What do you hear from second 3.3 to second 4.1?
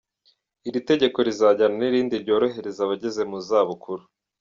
mu zabukuru.